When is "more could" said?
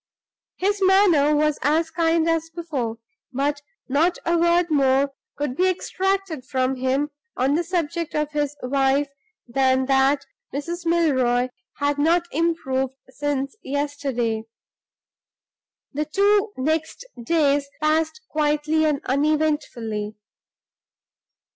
4.71-5.55